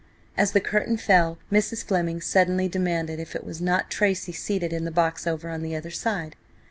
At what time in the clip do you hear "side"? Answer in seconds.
5.91-6.35